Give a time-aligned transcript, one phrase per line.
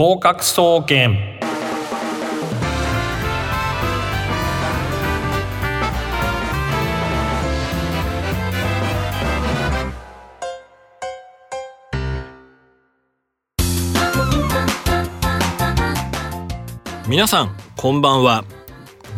[0.00, 1.14] 合格総研。
[17.06, 18.44] 皆さんこんばんは。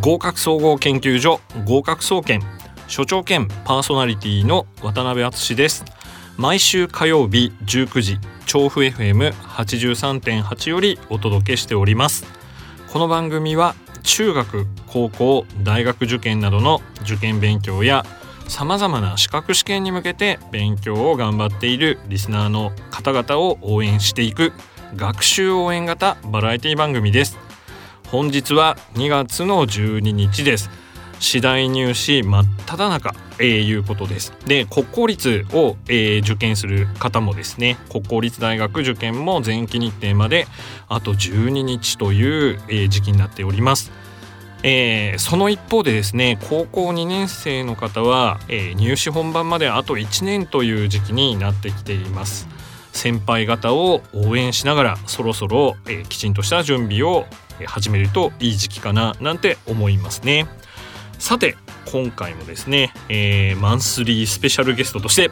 [0.01, 2.41] 合格総合研究所合格総研
[2.89, 5.85] 所長兼パーソナリティの渡辺敦です。
[6.43, 12.25] 毎週火曜日19時調布 FM83.8 よりお届けしております。
[12.93, 18.05] この番組は中学高校大学受験などの受験勉強や
[18.49, 24.53] さまざまな資格試験に向けて勉強を頑張っているリスナーの方々を応援していく
[24.97, 27.39] 学習応援型バラエティ番組です。
[28.09, 30.71] 本日は2月の12日です。
[31.23, 34.33] 次第入試真っ只中、えー、いうことです。
[34.45, 37.79] で国公立を、えー、受験する方もですね。
[37.91, 40.49] 国公立大学受験も前期日程まで
[40.89, 43.93] あと12日という、えー、時期になっております。
[44.65, 52.49] えー、その一方でですね高校2年生の方は、えー、入試本番まであと1年という時期になってきています。
[52.93, 57.27] 先輩方を応援しながらそろそろ、えー、きちんとした準備を
[57.67, 60.49] 始めるといい時期かななんて思いますね。
[61.23, 61.57] さて
[61.93, 65.31] 今回もですね、えー、マンスリースペシャルゲストとして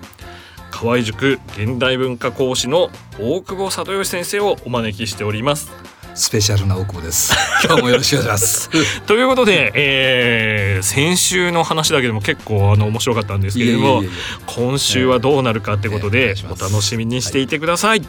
[0.70, 5.72] 河合塾現代文化講師の大久保里義先生をお招きしております。
[6.14, 7.34] スペシャルな大久保です。
[7.66, 8.70] 今日もよろしくお願いします。
[9.08, 14.04] ということで、えー、先週の話だけでも結構あの面白かったんですけれども
[14.47, 18.08] 今週はどうなるかってことでお楽しみにしていてください、はい、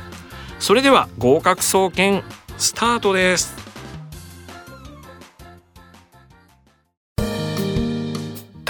[0.60, 2.24] それでは合格総研
[2.60, 3.71] スタートです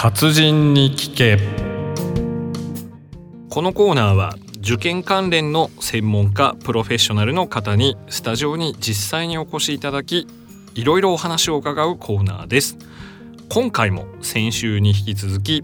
[0.04, 1.38] 達人に聞け。
[3.52, 10.26] このコーナーは受験関連の専門家プロフェッショナルの方にスタジオに実際にお越しいただき
[10.74, 12.80] いろいろお話を伺うコーナーです。
[13.50, 15.64] 今回も先週に引き続き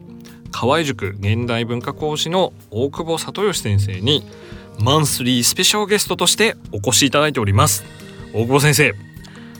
[0.51, 4.23] 河合塾現代文化講師の大久保里義先生に
[4.79, 7.83] マンスリースペシャルゲストとしてお越しいただいております。
[8.35, 9.06] 大久保先生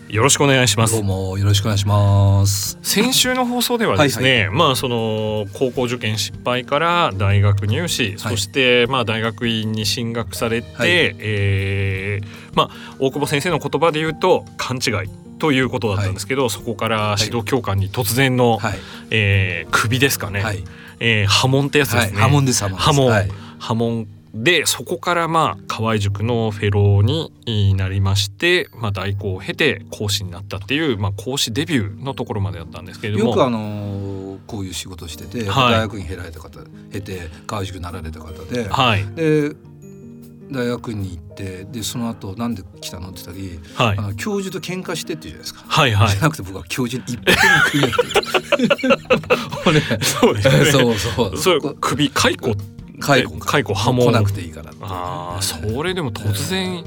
[0.10, 0.94] よろしくお願いします。
[0.94, 2.78] どうもよろしくお願いします。
[2.82, 15.10] 先週の放送ではですねはい、まあその高校受験失敗から大学入試、はい、そしてまあ大学院に進学されて、はい、えー、まあ大久保先生の言葉で言うと勘違い
[15.40, 18.78] ということだったんですけど、はい、そこから指導教官に突然の、はい、
[19.12, 20.64] えー、首ですかね、はい、
[21.02, 22.64] えー、波紋ってやつですね、波紋です。
[22.66, 23.12] 波紋、
[23.60, 24.08] 波紋
[24.44, 33.32] でそこからまあ河合塾のフェローになりまして、まあ、代行を経て講師になったっていう、まあ、講師デビューのところまでだったんですけれども。
[33.32, 36.60] よくあのこういう仕事をしてて、はい、大学に経られた方
[36.92, 39.56] 経て河合塾になられた方で,、はい、で
[40.50, 48.18] 大学に行ってでその後なんで来たのって言ったり、はい、あの教授と喧嘩してって言うじゃないですか、はいはい、じゃなくて僕は教授に一発に首を
[50.02, 50.66] そうですね。
[50.72, 51.38] そうそう。
[51.38, 52.56] そう首解雇
[53.00, 56.84] 解雇解雇破門来なくていいからああそれでも突然、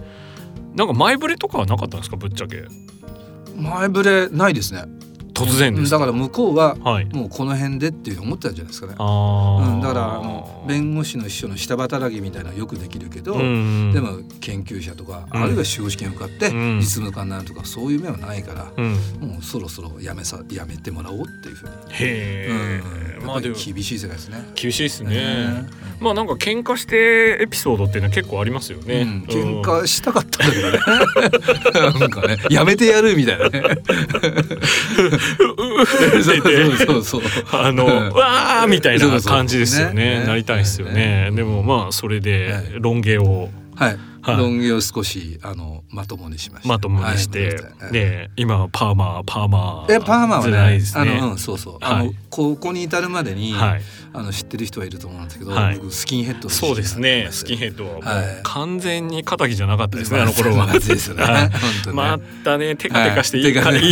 [0.74, 2.16] なんか前触れとかはなかったんですか？
[2.16, 2.64] ぶっちゃけ。
[3.56, 4.84] 前触れないですね
[5.46, 6.76] 突然だから向こうは
[7.12, 18.84] もうこの辺でっていう思ってたんじゃないですかね、うん、だからあの弁護士の秘書の下働きみたいなのよくできるけど、でも研究者とか、あるいは司法試験受かって実務官になるとかそういう面はないから、
[19.18, 21.72] もうそろそろやめさやめてもらおうっていうふうに。
[21.90, 24.44] へえ、まあ厳しい世界ですね。
[24.54, 25.66] 厳しいですね、
[26.00, 30.78] まあなんか喧嘩してエピソードっていうのは結構ありますよね、喧嘩したかったんだけどね。
[32.00, 33.62] なんかねやめてやるみたいなね
[36.86, 46.68] そうそうあのわーみたいな感じですよねなりたいですよねでもまあそれでロン毛をはいはい、ロン毛を少しあのまともにしました。
[46.68, 53.82] まともにして、はい、で今はパーマパーマえパーマはねあの、うん、そうそう、はい、あのここに至るまでに、はい、
[54.12, 57.28] あの知ってる人はいると思うんですけど、はい、僕スキンヘッドそうですね。
[57.30, 58.02] スキンヘッドはもう
[58.42, 61.50] 完全に肩着じゃなかったですね、あの頃は、まですよね、はい、
[61.94, 63.46] またねテカテカしていい,、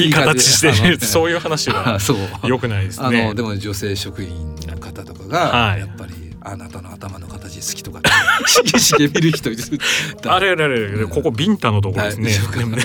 [0.06, 1.98] い、い形してるそういう話は
[2.44, 3.22] よくないですね。
[3.22, 6.14] あのでも女性職員の方とかがやっぱり、
[6.50, 8.00] あなたの頭の形好きとか。
[8.46, 9.62] しげしげ見る人いる。
[10.26, 12.84] あれあれあれ、うん、ここビンタのところですね、はい、また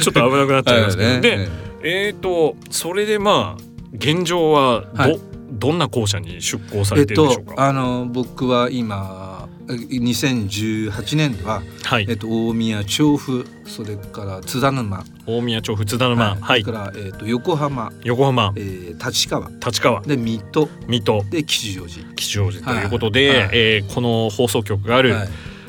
[0.00, 1.48] ちょっと危なくなっちゃいますけど、ね、で、
[1.82, 3.62] えっ、ー、とそれでまあ
[3.94, 5.20] 現状はどはい、
[5.52, 15.04] どんな校舎に出向されてるんでしょうか、えっと、あの僕は今2018年では、はい、えっと、大宮調布それから津田沼。
[15.26, 17.92] 大宮調布津田沼、はい、それから、えっと、横浜。
[18.04, 19.50] 横浜、えー、立川。
[19.64, 20.00] 立川。
[20.02, 20.68] で水戸。
[20.86, 21.24] 水戸。
[21.30, 22.04] で吉祥寺。
[22.14, 25.28] 吉祥寺ということで、はい、えー、この放送局がある、はい。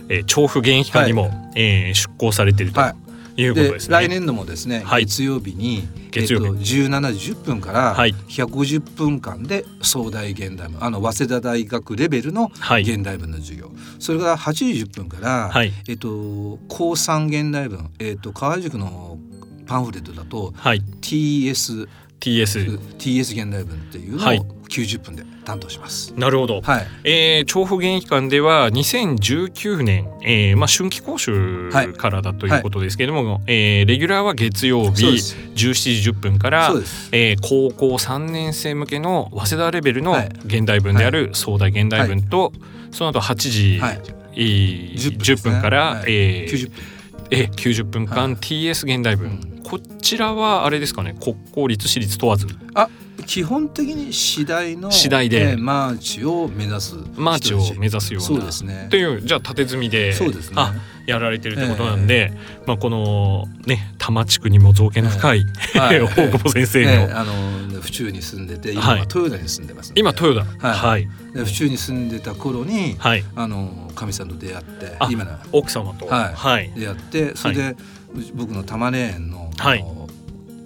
[0.10, 2.82] えー、調布現役館にも、はい、えー、出向されていると。
[2.82, 2.84] い
[3.46, 12.52] うことですね、来年度もですね、はい、月曜日に月曜日、えー、17時10分から150分間で総大現代文あの早稲田大学レベルの
[12.82, 19.20] 現代文の授業、はい、それから8時10分から、はい、えっ、ー、と高三現代文、えっ、ー、と河合塾の
[19.68, 21.88] パンフレットだと、はい、TS
[22.20, 26.14] TS TS 現代文っていうのを90分で担当します。
[26.16, 26.62] なるほど。
[26.62, 36.72] はい、えー、調布現役館では2019年、えー、まあ春季講習からだということですけれども、はい、えー、レギュラーは月曜日17時10分から、
[37.12, 40.16] えー、高校3年生向けの早稲田レベルの
[40.46, 42.54] 現代文である総大現代文と、はい、
[42.92, 44.02] その後8時、はい、
[44.34, 46.98] 10分から、はい、えー、90分。
[47.30, 49.64] え90分間 TS 現代文、うん。
[49.64, 52.48] こちらはあれですかね国公立私立問わず。
[52.74, 52.90] あ
[53.26, 58.28] 基本的に次第の次第で、えー、マーチを目指すマーチを目指すような。
[58.28, 58.86] そうですね。
[58.88, 60.74] っていうじゃあ縦積みでそうです、ね、あ
[61.08, 70.68] やられてるってことなんで、えー、まあこのね多摩地区にも造形の深い、えー、 大久保先生の、えー、あの府中に住んでて今は豊田に住んでます、今豊田。
[70.68, 75.38] はい、で府中に住んでた頃に、はい、あのかみさんと出会って今の。
[75.52, 77.76] 奥様と、はい、はい、出会ってそれで、
[78.34, 79.84] 僕の玉ね園のはい、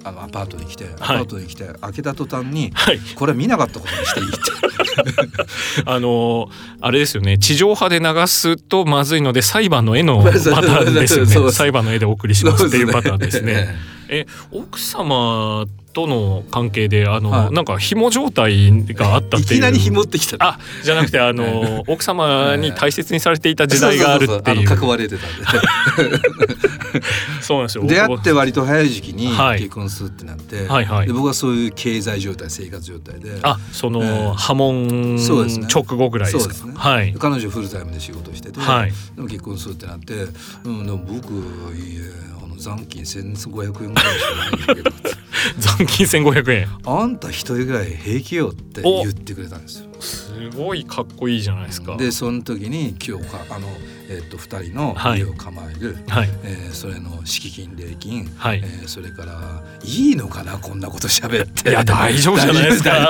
[0.04, 4.72] あのアパートに来て、アパートに来て開けた途端に、はい、これは見なかったことにしていいって。
[5.86, 6.50] あの
[6.82, 7.38] あれですよね。
[7.38, 11.52] 地上波で流すとまずいので裁判の絵の パターンですよね。
[11.52, 13.76] 裁判の絵でお送りしますっていうパターンですね。
[14.10, 19.60] え奥様との関係であの、はい、なんか紐状態があったっていう。
[19.60, 20.38] いきなり紐ってきた。
[20.40, 24.68] あじゃなくてあの 奥様に大切にされていた時代があるっていう。
[24.68, 26.18] 囲われてたんで。
[27.42, 27.86] そうなんですよ。
[27.86, 31.08] 出会って割と早い時期に結婚するってなって、はいはい。
[31.08, 33.40] で僕はそういう経済状態生活状態で。
[33.44, 35.16] あその、えー、波紋
[35.68, 40.14] 直後ぐらいですか、ね、はい、彼女フルタイムで仕事してて、はい、でも結婚するってなって、
[40.64, 42.00] うん、でも僕いい
[42.44, 44.92] あの残金1500円ぐらいしかないんだけど。
[45.58, 46.68] 残 金1500円。
[46.86, 49.90] あんた一人ぐらい平気よって言ってくれたんですよ。
[50.00, 51.98] すごいかっこいいじゃないですか。
[51.98, 53.68] でその時に今日かあの
[54.12, 56.30] えー、と2人の家を構える、はい。
[56.44, 58.62] えー、それの敷金礼金、はい。
[58.62, 61.70] えー、それからいいのかなこんなこと喋って。
[61.70, 63.10] いや大丈夫じゃないですか。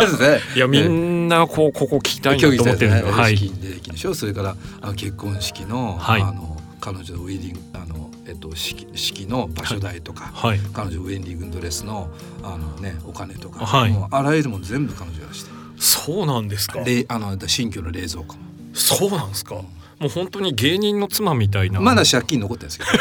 [0.56, 4.14] いやみんなこうここ聞きたいなと思ってる、ね、はい、敷金礼金でしょ。
[4.14, 12.10] それからあ結婚式の,、はい、あの彼女のウェディングあのえっと、式式の場所代とか、はい、彼女ウェンディングドレスの
[12.44, 16.84] あの、ね、お金とか、はい、もうあらゆるもの全部彼女がしてそうなんですか？
[16.84, 18.42] であの新居の冷蔵庫も。
[18.74, 19.66] そうなんですか、も
[20.04, 21.82] う本当に芸人の妻みたいな。
[21.82, 22.92] まだ借金残ってるんですけど。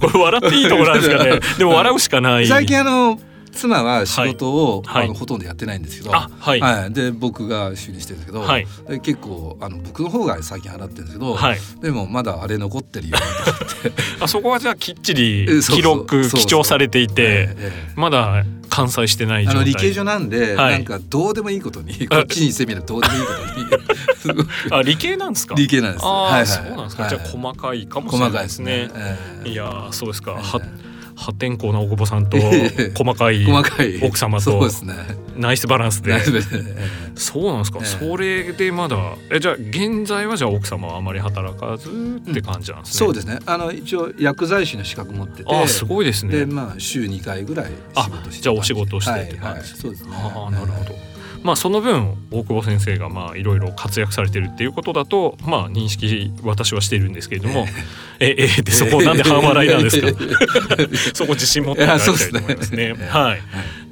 [0.08, 1.40] これ笑っていいところなんですかね。
[1.58, 2.46] でも笑うしかない。
[2.46, 3.20] 最近あの
[3.54, 6.60] 妻は仕事を、はい、あのほとんどやってないんですけど、はい。
[6.60, 13.92] はい、で僕が修理してるんですけど、はい、で結構あの僕の方が最近払ってるんですけど、はい、でもまだあれ残ってるよって。
[14.20, 17.56] あそこはじゃあきっちり 記録記帳されていて
[17.96, 25.54] まだ完済してないあの理系所なんで、はい、なんかどうでもいいことに こっちにしてみるどうでもいいことにあ理系なんですか？
[25.54, 26.04] 理系なんです。
[26.04, 28.90] あ、はいはい、そうなんですか、じゃあ細かいかもしれないですね、ね。
[28.94, 30.60] えー、いやそうですか、えー、は
[31.16, 32.36] 破天荒な大久保さんと
[32.96, 33.46] 細かい
[34.02, 34.68] 奥様と
[35.36, 36.14] ナイスバランスで。
[37.16, 38.96] そうなんですか、それでまだ
[39.30, 41.88] えじゃあ現在はじゃあ奥様はあまり働かず
[42.28, 43.38] って感じなんですね、そうですね。
[43.46, 45.54] あの一応薬剤師の資格持ってて。
[45.54, 46.38] あすごいですね。
[46.38, 48.48] でまあ週2回ぐらい仕事してじ。
[48.48, 50.10] ゃあお仕事してって感じ、そうですね。
[50.12, 51.13] あなるほど
[51.44, 57.66] まあ、その分大久保先生がまあいろいろ活躍されてるっていうことだとまあ認識私はしているんですけれども
[58.18, 58.48] ええ。
[58.58, 60.08] えでそこなんで半笑いなんですか？
[61.14, 62.94] そこ自信持っていただきたいと思いますね。
[63.10, 63.42] はい、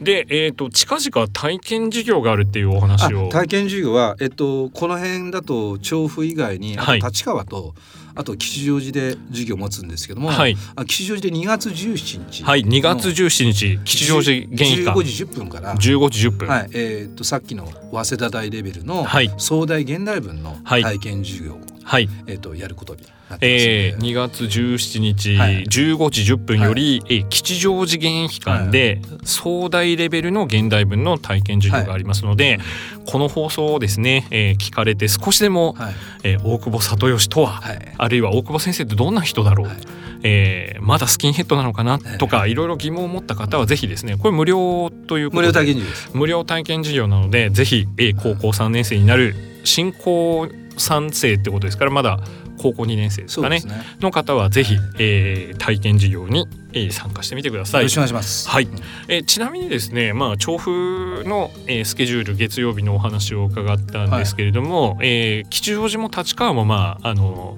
[0.02, 3.28] で、えーと、近々体験授業があるっていうお話を。
[3.28, 7.72] 体験授業は、えっと、この辺だと調布以外に立川と、はい
[8.14, 12.44] あと吉祥寺で授業を持つんですけども、はい、吉祥寺で2月17日。
[12.44, 15.74] はい2月17日吉祥寺現役館15時10分から。
[15.74, 15.78] 15
[16.10, 16.48] 時10分。
[16.48, 16.70] はい。
[16.72, 19.06] えー、とさっきの早稲田大レベルの
[19.38, 23.02] 総大現代文の体験授業を、はい、えー、とやることに
[23.40, 32.58] えー、2月17日、はい、15時10分より、はい、え吉祥寺現役館で、壮大レベルの現代文の体験授業がありますので、
[32.96, 39.76] はい、この放送をですね、えー、聞かれて少しでも、はい、えー、大久保里義とは、はい、あるいは大久保先生ってどんな人だろう、はい、
[40.24, 42.54] えー、まだスキンヘッドなのかなとか、い。
[42.54, 46.10] ろいろ疑問を持った方はぜひですねこれ無料という無料体験授業です。
[46.14, 52.20] 無料体験授業なのでぜひ、えー、高校3年生になる新興3世ってことですからまだ
[52.58, 57.80] 高校2年生ですかね、ね、の方はぜひ、えー、体験授業に、えー、参加してみてください。
[57.80, 58.48] よろしくお願いします。
[58.48, 58.68] はい。
[59.08, 67.56] えー、ちなみにですね、まあ調布の、えー、スケジュール月曜日のお話を伺ったんですけれども、はい、えー、吉祥寺も立川もまああの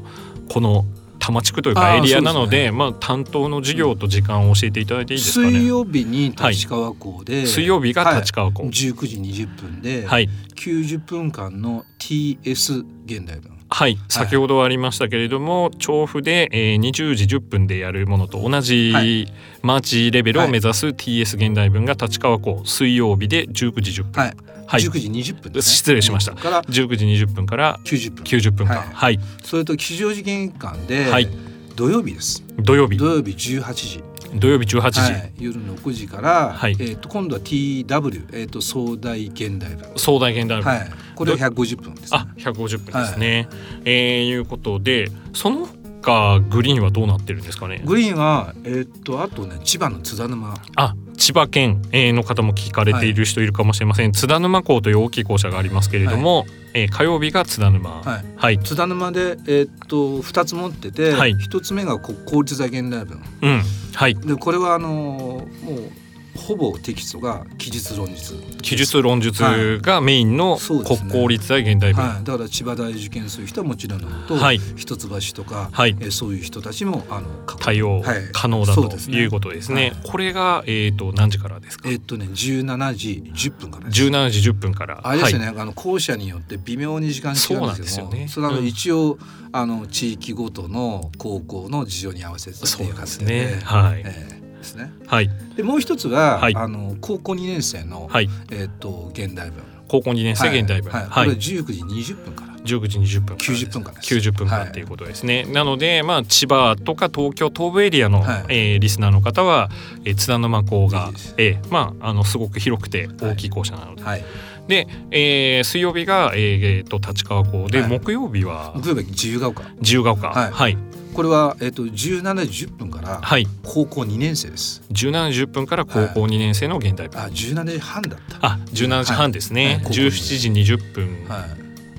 [0.49, 0.87] この
[1.24, 5.52] 多摩地区というかエリアなので、ね、まあ担当の授業と時間を教えていただいていいですかね。
[5.54, 24.23] 水曜日に立川校で、はい、水曜日が立川校、はい、19時20分で、はい、90分間の TS 現代文はい、先ほどありましたけれども、調布で、えー、20時10分でやるものと同じ、はい、マーチレベルを目指す TS 現代文が立川校水曜日で19時10分。
[24.23, 24.37] はい。
[24.66, 26.33] はい、19時20分、ね、失礼しました。
[26.33, 31.28] から19時20分から90分 ,90 分間、はい、はい、それと吉祥寺玄関で、はい、
[31.76, 32.44] 土曜日です。
[32.59, 32.97] 土曜日。
[32.97, 34.13] 土曜日18時。
[34.34, 45.68] 土曜日18時、はい、夜の9時から、はい、えーと、今度は TW、えーと、総大現代文総大現代文、はい、これは150分です、ね、あ150分ですね、はい、えー、いうことでその
[46.04, 47.80] 他グリーンはどうなってるんですかね？
[47.84, 50.54] グリーンはえっ、ー、とあとね千葉の津田沼。
[50.76, 63.62] あ千葉県の方も聞かれている人いるかもしれません、はい、津田沼港という大きい校舎がありますけれども、はい、えー、火曜日が津田沼、はい、はい、津田沼で、えー、っと2つ持ってて、はい、1つ目が公立大現代文、うん。
[63.94, 66.03] はい、でこれはあのもう
[66.36, 68.34] ほぼテキストが記述論述。
[68.62, 77.28] 記述論述がメインの国公立大現代文、はい、だから千葉大受験する人はもちろんのと、はい、一橋とか、はい、えそういう人たちもあの
[77.60, 79.92] 対応可能だということですね。
[79.94, 81.88] すねこれがえっ、ー、と何時からですか？
[81.88, 83.88] えっ、ー、とね17時10分から。
[83.90, 85.00] 十七時10分から。
[85.02, 89.18] あれですね、あの校舎によって微妙に時間違うんですけどね、それは一応、うん、
[89.52, 94.02] あの地域ごとの高校の事情に合わせてっていう感じで、ね、はい。
[94.04, 94.92] えーですね。
[95.06, 95.30] はい。
[95.56, 99.62] でもう一つは、はい、あの高校2年生の、はい、えっ、ー、と現代文。
[99.87, 100.90] 高校2年生現代文。
[100.90, 101.06] はい。
[101.06, 102.54] はい、これ19時20分から。
[102.64, 104.14] 19時20分90分間です。
[104.14, 109.68] 90分間っていうことですね、はい、なのでまあ千葉とか東京東部エリアの、はい、えー、リスナーの方は、
[110.04, 114.25] えー、津田沼港が、えー、まああのすごく広くて大きい校舎なので、はい、
[114.66, 118.73] で、えー、水曜日が、えー、と立川港で、木曜日は？
[118.75, 119.62] 木曜日自由が丘。
[119.80, 120.28] 自由が丘。
[120.30, 123.23] はいこれは、えーと、と17時10分から
[123.62, 124.83] 高校2年生です。
[124.90, 127.21] 17時10分から高校2年生の現代文。
[127.21, 128.47] はい、あ17時半だった。
[128.47, 129.80] あ17時半ですね。
[129.85, 131.09] はい、17時20分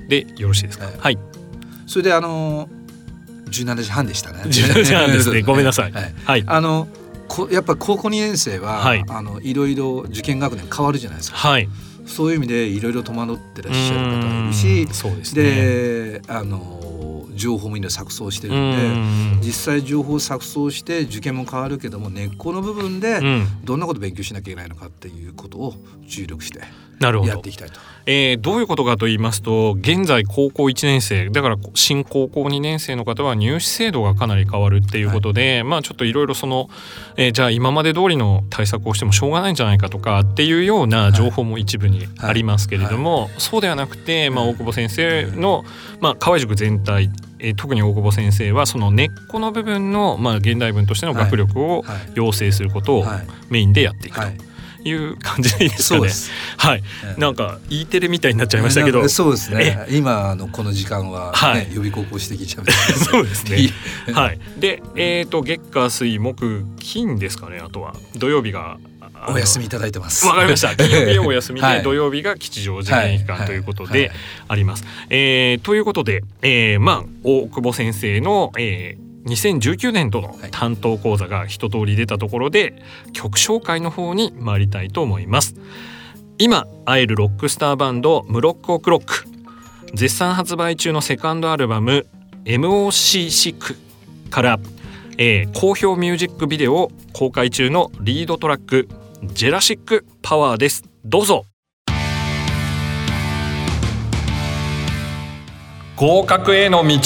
[0.08, 0.84] でよろしいですか？
[0.84, 0.94] はい。
[0.98, 1.18] はい、
[1.86, 2.68] それであの
[3.48, 4.42] 17時半でしたね。
[4.44, 5.40] 17時半ですね。
[5.46, 5.92] ごめんなさい。
[5.92, 6.14] はい。
[6.24, 6.86] はい、あの
[7.26, 11.38] こやっぱ高校2年生は、はい、あのいろいろ受験学年変わるじゃないですか。
[11.38, 11.68] はい。
[12.06, 15.42] そういう意味でいろいろ戸惑ってらっしゃる方がいるし、そうですね。
[15.42, 16.85] で、あの
[17.36, 23.20] 情報も今錯綜してるんで実際情報を錯綜して受験も変わるけども根っこの部分で
[23.64, 25.74] どんなこと勉強しなきゃいけないのかっていうことを
[26.08, 26.60] 注力して
[27.00, 27.78] やっていきたいと。
[28.08, 36.70] えー、どういうことかと言いますと現在高校1年生だから新高校2年生の方は入試制度がかなり変わるっていうことで、はい、まあちょっといろいろその、
[37.16, 43.22] えー、じゃあ今まで通りの対策をしてもしょうがないんじゃないかとかっていうような情報も一部にありますけれども、はい。
[43.24, 45.64] はい、そうではなくて、まあ、大久保先生の、
[46.00, 53.04] まあ、河合塾全体えー、特に大久保先生はその根っこの部分の、まあ、現代文としての学力を養成することを
[53.50, 54.26] メインでやっていくと。
[54.88, 56.08] いう感じでいいですかね。
[56.58, 56.82] はい、
[57.18, 59.08] なんか E テレみたいになっちゃいましたけど。
[59.08, 59.86] そうですね。
[59.90, 62.64] 今のこの時間は、ね、はい、予備高校してきちゃう。
[62.96, 63.70] そうですね。
[64.14, 64.38] はい。
[64.58, 67.60] で、えっ、ー、と月火水木金ですかね。
[67.64, 68.78] あとは土曜日が
[69.28, 70.26] お休みいただいてます。
[70.26, 70.74] わかりました。
[70.76, 74.12] 金曜日お休みで、はい、土曜日が吉祥寺現役館ということで
[74.48, 74.84] あります。
[75.10, 82.80] えー、ということで、えー、まあ大久保先生の、えー、2019年度の担当講座が一通り出たところで
[83.12, 85.56] 曲紹介の方に参りたいと思います
[86.38, 89.26] 今会えるロックスターバンドムロックオクロック
[89.94, 92.06] 絶賛発売中のセカンドアルバム
[92.44, 93.76] MOC6
[94.30, 94.60] から、
[95.18, 98.88] えー、好評ミュージックビデオ公開中のリードトラック
[99.32, 100.84] ジェラシックパワーです。
[101.04, 101.44] どうぞ。
[105.96, 106.96] 合格への道。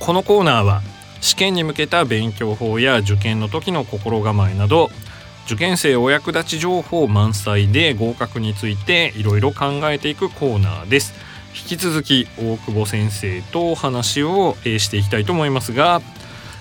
[0.00, 0.82] このコーナーは
[1.20, 4.90] 試験に向けた勉強法や受験の時の心構えなど
[5.46, 11.14] 受験生お役立ち情報満載で合格についていろいろ考えていくコーナーです
[11.54, 16.02] 引き続き大久保先生とお話をしていきたいと思いますが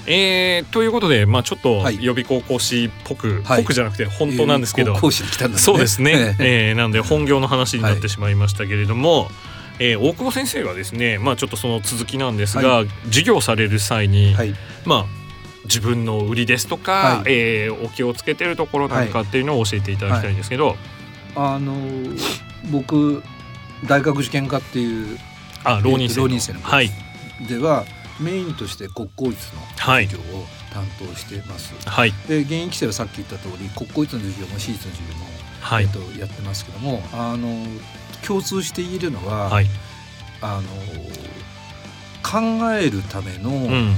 [0.06, 9.30] えー、ということで、まあ、ちょっと予備高校師っぽく、はい、ぽくじゃなくて本当なんですけど、講師に来たんです、ね、そうですね、えー、なので本業の話になってしまいましたけれども、はい。
[9.80, 14.54] えー、大久保先生がですね、まあ、ちょっとその続きなんですが、はい、授業される際に、はい、
[14.86, 15.06] まあ
[15.66, 20.76] 自分の売りですとか、はい、えー、お気をつけてるところなんかっていうのを教えていただきたいんですけど、
[21.36, 21.74] あの
[22.70, 23.24] 僕
[23.88, 25.18] 大学受験科っていう
[25.64, 26.90] あ浪人生浪人生のはい、
[27.48, 27.86] では
[28.20, 31.74] メインとして国公立の授業を担当してます。
[31.88, 35.26] はい、で現役生はさっき言った通り国公立の授業も私立の授業も、
[35.62, 37.66] はい、えっと、やってますけどもあの
[38.26, 39.68] 共通して言えるのは、はい、
[40.42, 40.70] あの
[42.24, 43.52] 考えるための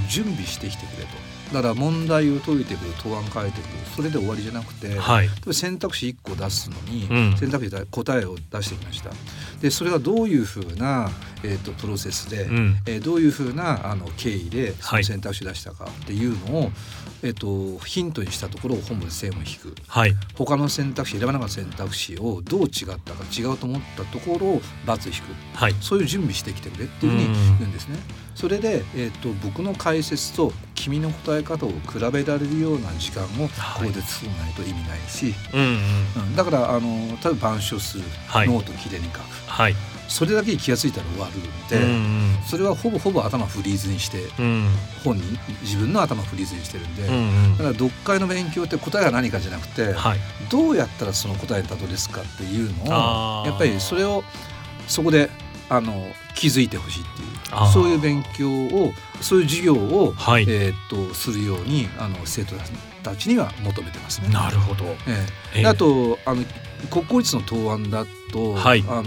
[0.07, 1.24] 準備してきてくれと。
[1.53, 3.85] だから問題を解いてくる答案書いてくる。
[3.95, 9.11] それで終わりじゃなくて、はい、選択肢1個出すのに、うん、選択肢で答えを出してきました。
[9.61, 11.09] でそれがどういうふうな、
[11.43, 16.71] えーと、プロセスで、うん、えー、どういうふうなあの経緯でその選択肢出したかっていうのを、はい、
[17.23, 22.69] えーと、ヒントにしたところを本部で線を引く、はい、他の選択肢選ばなかった選択肢をどう違っ
[23.03, 27.25] たか違うと思ったところを×引く、はい、そういう準備してきてくれっていうふうに
[27.59, 27.97] 言うんですね。
[28.35, 35.61] それで、えーと、僕の解説と君の答え方を比べられるような時間をここで作らないと意味ないし、はい
[36.17, 36.23] うん。
[36.23, 39.75] うん、だからあの例えば板書する、はい、ノートきれいに書く、はい、
[40.09, 44.67] それだけに気が付いたら終わるんで、うんうん、それはほぼほぼ頭フリーズにして、うん、
[45.05, 47.21] 本人自分の頭フリーズにしてるんで、うんう
[47.53, 50.19] ん、だから読解の勉強って答えが何かじゃなくて、はい、
[50.51, 54.23] どうやったらその答えにたどり着くかっていうのをやっぱりそれを
[54.87, 55.29] そこで
[55.69, 55.93] あの
[56.35, 57.35] 気づいてほしいっていう
[57.71, 62.55] そういう勉強をそういう授業を、はい、えー、っとするようにあの生徒
[63.03, 64.29] たちには求めてますね。
[64.29, 64.85] なるほど。
[65.53, 66.43] えー、あとあの
[66.91, 69.05] 国公立の答案だと、はい、あの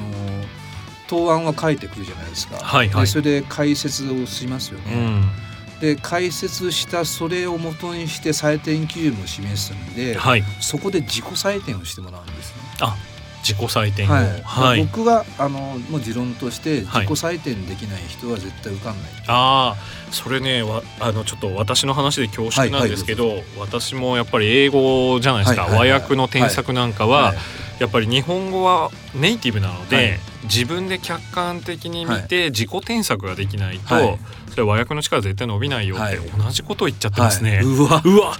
[1.08, 2.56] 答案は書いてくるじゃないですか。
[2.56, 4.94] はいはい、でそれで解説をしますよね。
[4.94, 5.48] うん
[5.80, 12.62] で解説したそれをもとにして採点基準も示すんで、はい、そこで自己採点をしてもらうんですね。
[12.80, 12.96] あ
[13.42, 15.58] 自己採点を、はい、はい、僕はあの
[15.90, 19.76] もう持論として自己採点できない人は絶対受かんない、はい、ああ
[20.10, 23.36] それねわあのちょっと私の話で恐縮なんですけど、はい。
[23.36, 27.34] はい、私もやっぱり英語じゃないですか、和訳の添削なんかは、
[27.78, 34.18] やっぱり日本語はネイティブなので、自分で客観的に見て自己添削ができないと、
[34.50, 37.56] それ和訳の力絶対伸びないよって同じこと言っちゃってますね。
[37.56, 38.02] はい、うわ。
[38.04, 38.36] うわ。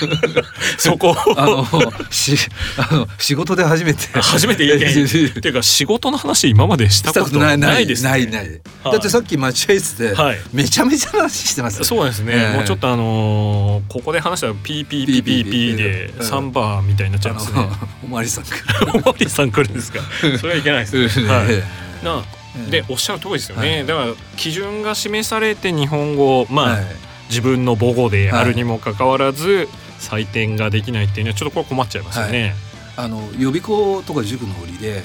[0.78, 1.66] そこあの
[2.10, 2.36] し
[2.76, 4.06] あの仕事で初めて。
[4.20, 5.50] 初めて意見ってい。
[5.50, 8.10] うか仕事の話今までしたことないですね。
[8.10, 8.48] ないない、
[8.82, 10.14] はい、だってさっき待合室で
[10.52, 17.66] めちゃめちゃ話してます、ね、そうですね、えー、もうちょっとあのー、ここで話したら PPPPP でサンバーみたいになっちゃいますね。
[18.04, 18.44] おまわりさん
[18.94, 20.00] おまわりさん来るんですか。
[20.38, 21.28] それはいけないですね。
[21.38, 22.04] はい。
[22.04, 22.22] な
[22.70, 26.84] でおっしゃる通りですよね、はい、だから基準が示されて日本語まあ、はい、
[27.28, 29.68] 自分の母語であるにもかかわらず、
[29.98, 32.54] 採点ができないっていうのはちょっとこれ困っちゃいますよね。
[32.96, 35.02] あの予備校とか塾の売りで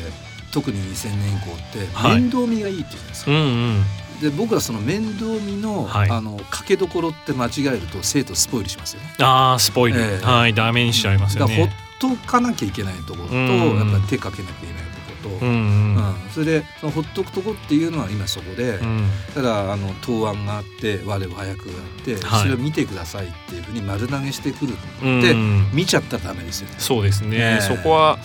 [0.54, 3.32] 特に2000年以降って面倒見がいいって言うじゃないですか。
[3.32, 3.84] うんうん。
[4.22, 9.16] で僕はその面倒見の,、はい、あのかけどころって間違えると生徒スポイルしますよね。
[9.20, 11.56] ああスポイル、えー、はいダメにしちゃいますよね。
[11.56, 14.91] ほっとかなきゃいけないところと、やっぱり手かけなきゃいけない
[15.22, 15.96] と、うんうん。
[15.96, 24.76] うん、それでそのほっとくとこっていうのは今そこで、うん、ただあの答案があって我は早くがあって、はい、それを見てくださいっていうふうに丸投げしてくるっ
[25.22, 25.36] て、
[25.74, 26.76] 見ちゃったらダメですよね。
[26.78, 28.18] そうですね、そこは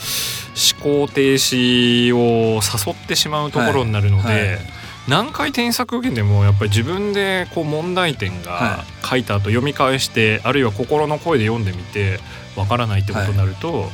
[0.78, 4.46] 思考停止を誘ってしまうところになるので、はい。
[4.48, 4.58] はい。
[5.08, 12.18] 何回添削受けてもやっぱり自分でこう問題点が書いた後読み返して、あるいは心の声で読んでみて
[12.56, 13.88] わからないってことになると、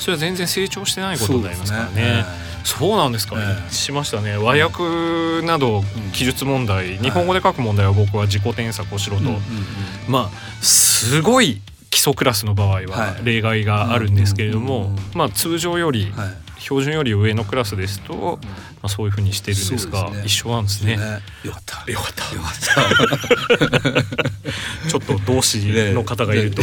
[0.00, 2.24] それは全然成長してないことになりますからね。
[2.64, 5.82] そうなんですか、ね、しましたね和訳など
[6.12, 9.22] 記述問題、日本語で書く問題は僕は自己添削をしろと、
[10.08, 16.12] まあすごい基礎クラスの場合は例外があるんですけれども、まあ通常より、
[16.58, 18.38] 標準より上のクラスですと、
[18.82, 20.98] まあ、そういうふうにしてるんですが、ね、一緒なんですね。
[21.42, 21.90] よかった。
[21.90, 22.34] よかった。
[22.34, 24.02] よかった。
[24.88, 25.58] ちょっと同志
[25.92, 26.62] の方がいると、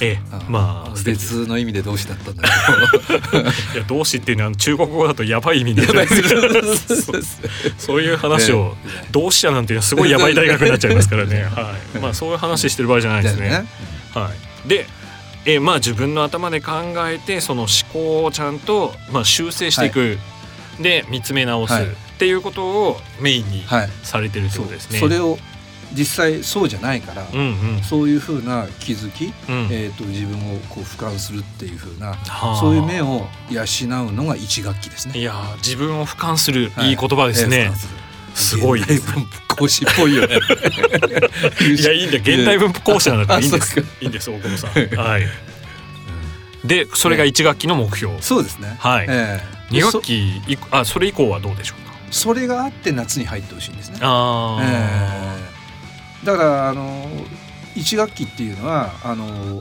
[0.00, 3.40] ええ、まあ別の意味で動詞だったんだけど。
[3.74, 5.82] いや動詞っていうのは中国語だとやばい意味で。
[7.78, 8.76] そういう話を、
[9.10, 13.48] 動詞者なんていうのはすごいやばい大学になっちゃいますからね、はい、まあそういう話してる場合じゃないですね。
[13.50, 13.66] ね。
[14.14, 14.30] は
[14.64, 14.86] い、で
[15.46, 16.72] えまあ自分の頭で考
[17.08, 20.06] えてその思考をちゃんと、まあ、修正していく、は
[20.80, 21.76] い、で見つめ直す、っ
[22.18, 23.64] ていうことをメインに
[24.02, 24.98] されてるってことですね。
[24.98, 25.38] それを
[25.92, 32.16] 実際そうじゃないから、うんうん、そういうふうな気づき、うん、えーと、自分をこう俯瞰するっていうふうな、
[32.60, 33.62] そういう目を養
[34.06, 35.18] うのが一学期ですね。
[35.18, 37.72] いや自分を俯瞰する、はい、いい言葉ですね。
[38.34, 40.36] すごい現代文法講師っぽいよね。
[41.76, 43.80] いやいいんだ 現代文法講師なんだからいいんです。
[44.00, 44.70] いいんです大久保さん。
[44.96, 45.26] はい。
[46.64, 48.20] でそれが一学期の目標。
[48.20, 48.76] そうですね。
[48.78, 49.06] はい。
[49.08, 51.94] えー、二学期あそれ以降はどうでしょうか？
[52.10, 53.98] それがあって夏に入ってほしいんですね。
[54.02, 54.62] ああ。
[54.62, 55.57] えー
[56.24, 57.06] だからあの
[57.74, 59.60] 1学期っていうのはあの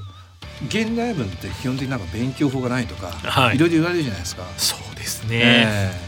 [0.67, 4.43] 現代文って基本的になんか勉強法がないとか、はい、いろいろ言われるじゃないですか。
[4.57, 6.07] そうでですね、えー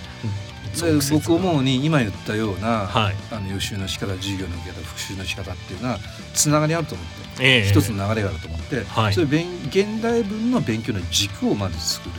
[0.69, 5.97] で僕思うに今言ったような、はい、あの予習の仕方授業の受け方復習の仕方っていうのは
[6.33, 7.07] つながりあると思っ
[7.37, 12.15] て、えー、一つの流れがあると思って、はい、そういう現代文の勉強の軸をまず作る。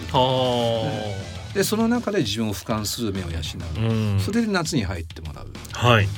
[1.54, 3.38] でその中で自分を俯瞰する目を養
[3.76, 5.46] う、うん、それで夏に入ってもらう。
[5.72, 6.08] はい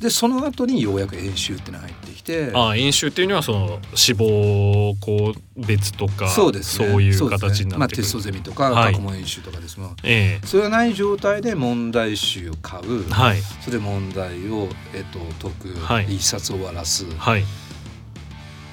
[0.00, 9.80] でその後にようやく演習っていうのが入ってきてあ演習っていうのはその志望校別とかそうです、ね、そういう形になってくる、ね、まあ、テストゼミとか過去問演習とかです。
[9.80, 17.44] もん、ええ、それがない状態で問題集を買う、はい、それで問題を、えっと、解く、はい、一冊終わらす、はい。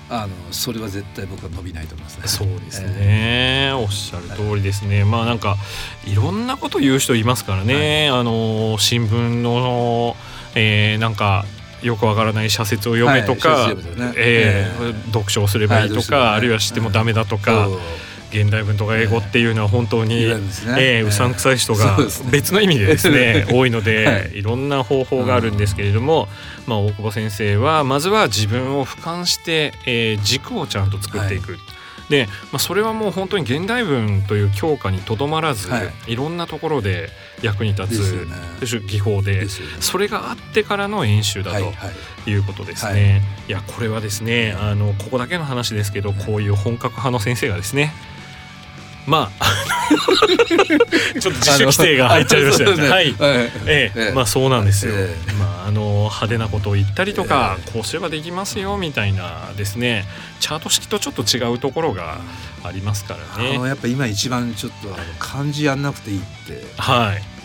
[0.10, 2.28] あのそれは絶対僕は伸びないと思いますね。
[2.28, 5.02] そうですね、えー、おっしゃる通りですね。
[5.02, 5.56] はい、まあなんか
[6.06, 8.10] いろんなこと言う人いますからね。
[8.12, 10.16] はい、あの新聞の
[10.56, 11.46] えー、なんか
[11.82, 13.82] よくわからない社説を読めとか、はいね。
[14.18, 17.68] えー、えー、読書をすればいいとか、はい、あるいはしてもダメだとか。
[18.32, 21.98] 現代文とか英語っていうのは本当に、えー、えー、うさんくさい人が
[22.30, 26.28] 別の意味でですね 多いので、はい、いろんな方法があるんですけれども、
[26.68, 31.58] まあ、大久保先生はまずは自分を俯瞰して、えー、軸をちゃんと作っていく。
[32.10, 37.10] はいで、まあ、それはもう本当に現代文という教科にとどまらず、はい、いろんなところで
[37.42, 39.48] 役に立つ、ね、技法で、ね、
[39.80, 42.92] それがあってからの演習だということですね。
[42.92, 47.94] はいはい、いやこれはですねあのここだけの話ですけどこういう本格派の先生がですね
[49.06, 49.46] まあ
[51.20, 52.90] ちょっと自主規制が入っちゃいましたね。
[52.90, 53.16] はい、
[53.68, 54.94] ええまあそうなんですよ。
[55.40, 60.06] まああの派手なことを言ったりとか、こうすればできますよみたいなですね、
[60.40, 62.20] チャート式とちょっと違うところが
[62.64, 63.60] ありますからね。
[63.68, 66.64] やっぱ今一番ちょっとあの漢字やんなくていいって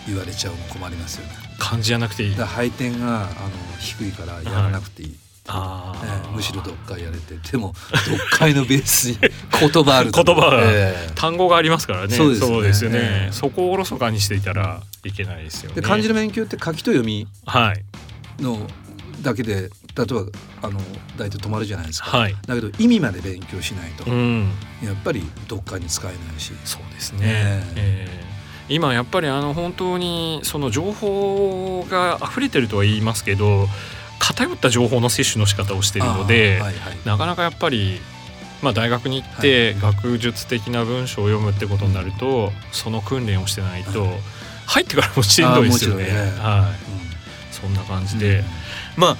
[0.07, 1.33] 言われちゃうの困りますよね。
[1.59, 2.35] 漢字やなくていい。
[2.35, 3.29] 配点があの
[3.79, 5.09] 低いからやらなくていい。
[5.09, 7.35] はいあね、むしろ読解やれて。
[7.51, 12.15] でも読解のベースに言葉ある言葉が、えー、単語がありますからね。
[12.15, 12.61] そうですね。
[12.61, 17.27] ですよね、えー、そこをおろそかにしていたらいけないですよ、ね、で漢字の勉強って書きと読み
[18.39, 18.67] の
[19.21, 20.03] だけで、例えば
[20.63, 20.79] あの
[21.17, 24.51] 大体止まるじゃないですか、はい、だけど意味まで勉強しないと、うん、
[24.83, 26.53] やっぱり読解に使えないし。
[26.65, 28.31] そうですね、えーえー
[28.69, 33.67] 今やっぱりあの本当にその情報が溢れてるとは言いますけど
[34.21, 37.99] 偏った情報の摂取の仕方をしているので、はいはい、なかなかやっぱり、
[38.61, 44.05] まあ、大学に行って学術的な文章を読むってことになると、はい、その訓練をしてないと
[44.67, 46.05] 入ってからもしんどいですよね。
[46.05, 46.11] ね。
[46.11, 48.45] はい、うん、そんな感じで、うん、
[48.97, 49.17] まあ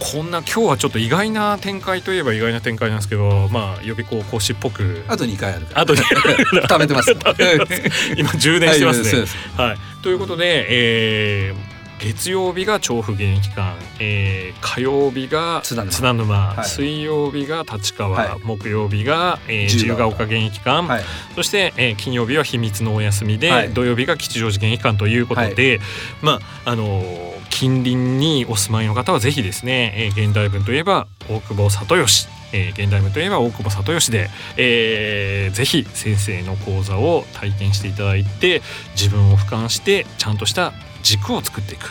[0.00, 5.04] こんな今日はちょっと意外な展開といえば意外な展開なんですけどまあ予備校講師っぽく。
[5.06, 7.12] あと2回あるあと 食べてます
[8.16, 9.24] 今充電してますね、
[9.58, 21.02] はい、はい、ということで、えー、月曜日が調布現役館、えー、火曜日が津田沼、はい、水曜日が立川、はい、木曜日が、えー、自由が丘現役館、はい、
[21.34, 25.80] そして、えー、金曜日は秘密のお休みで、土曜日が吉祥寺現役館ということで、
[26.22, 38.60] まああのー、近隣にお住まいの方はぜひですね、えー、現代文といえば大久保里義えー、現代文といえば大久保里義で、えー、ぜひ先生の講座を体験していただいて
[38.96, 41.90] 自分を俯瞰してちゃんとした軸を作っていく、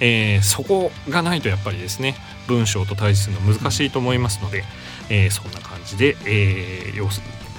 [0.00, 2.14] えー、そこがないとやっぱりですね
[2.46, 4.64] 文章と対峙するの難しいと思いますので、
[5.08, 7.04] えー、そんな感じで、えー、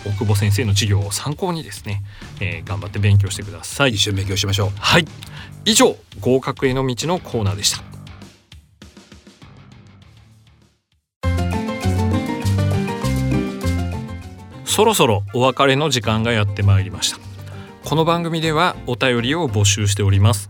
[0.06, 2.02] 大久保先生の授業を参考にですね、
[2.40, 3.92] えー、頑張って勉強してください。
[3.92, 4.70] 一緒に勉強しましょう。
[4.80, 5.06] はい。
[5.66, 7.84] 以上合格への道のコーナーでした。
[14.66, 17.32] そろそろお別れの時間がやってまいりました。
[17.84, 20.50] この番組ではお便りを募集しております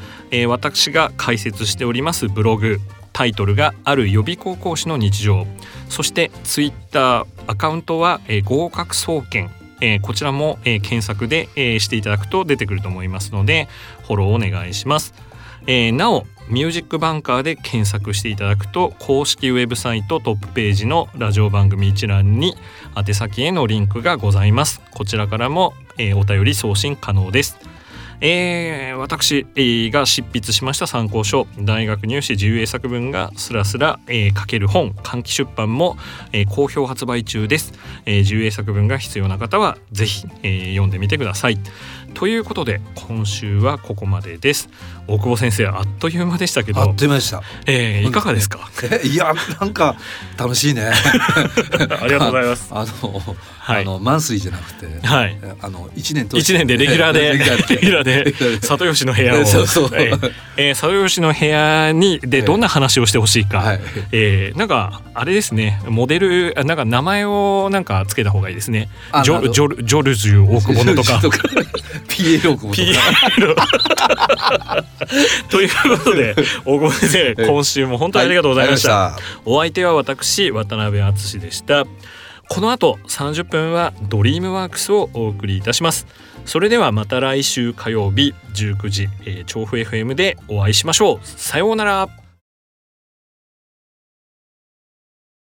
[0.31, 2.79] えー、私が解説しておりますブログ
[3.13, 5.45] タイトルがある予備高校師の日常。
[5.89, 9.51] そしてツイッターアカウントは、えー、合格総研。
[9.83, 13.67] えー、こちらも、えー、検索で、えー、していただくと出てくると思いますので
[14.03, 15.15] フォローお願いします、
[15.65, 22.55] えー、なおミュージックバンカーで検索していただくと公式ウェブサイトトップページのラジオ番組一覧に
[22.95, 24.81] 宛先へのリンクがございます。
[24.91, 27.57] こちらからも、えー、お便り送信可能です。
[28.21, 29.45] えー、私
[29.91, 35.97] が執筆しました参考書大学入試自由英作文がスラスラ、えー、書ける本換気出版も、
[36.31, 37.73] えー、好評発売中です、
[38.05, 41.57] えー、自由英作文が必要な方はぜひ、えー、読んでみてください。
[42.13, 44.69] ということで今週はここまでです。
[45.07, 46.81] 大久保先生あっという間でしたけど。
[46.81, 48.69] あっという間でした、えー、いかがですか？
[49.03, 49.95] いやなんか
[50.37, 50.91] 楽しいね。
[51.99, 52.69] ありがとうございます。
[52.71, 53.21] あの、
[53.59, 59.45] はい、あのマンスリーじゃなくて、はい、あの一年一年でレギュラーで レギュラーで里吉の部屋を。
[59.45, 63.79] そうそう、えーえー、里吉の部屋にでどんな話をしてほしいか、はい、
[64.11, 65.81] えー、なんかあれですね。
[65.87, 68.89] モデルなんか名前をなんかつけた方がいいですね。
[69.23, 71.19] ジョジョジョルジュ大久保のとか
[72.07, 74.85] ピエロ大久保とか。
[75.49, 76.35] ということで
[76.65, 81.85] 大久保先生今週も本当にありがとうございました、はい、お相手は私渡辺敦でした。
[82.49, 86.05] この後30分はドリームワークスをお送りいたします。
[86.45, 91.19] それではまた来週火曜日19時、えー、調布 FM でお会いしましょう。
[91.23, 92.09] さようなら